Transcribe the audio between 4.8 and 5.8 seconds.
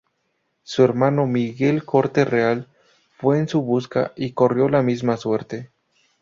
misma suerte.